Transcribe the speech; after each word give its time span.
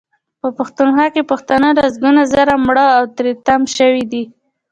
په 0.41 0.47
پښتونخوا 0.57 1.07
کې 1.13 1.29
پښتانه 1.31 1.69
لسګونه 1.79 2.21
زره 2.33 2.53
مړه 2.67 2.85
او 2.97 3.03
تري 3.15 3.31
تم 3.45 3.61
شوي 3.77 4.03
دي. 4.11 4.23